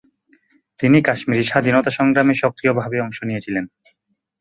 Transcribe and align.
তিনি 0.79 0.97
কাশ্মীরি 1.01 1.43
স্বাধীনতা 1.43 1.91
সংগ্রামে 1.91 2.33
সক্রিয়ভাবে 2.33 2.97
অংশ 2.99 3.17
নিয়েছিলেন। 3.23 3.65